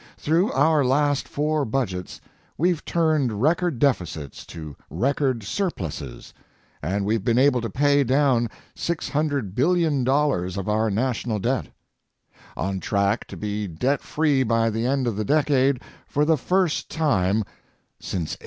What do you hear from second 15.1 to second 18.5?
the decade for the first time since 1835.